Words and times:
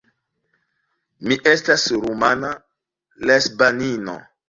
Mi 1.27 1.37
estas 1.53 1.87
rumana 2.07 2.53
lesbanino. 3.29 4.23